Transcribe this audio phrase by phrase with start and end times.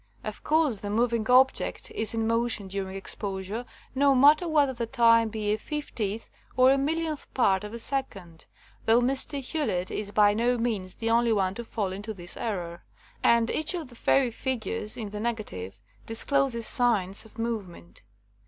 [0.23, 5.29] Of course the moving object is in motion during exposure, no matter whether the time
[5.29, 6.27] be a fiftieth
[6.57, 8.47] or a millionth part of a second,
[8.85, 9.39] though Mr.
[9.39, 12.83] Hewlett is by no means the only one to fall into this error.
[13.21, 18.01] And each of the fairy figures in the negative discloses signs of movement.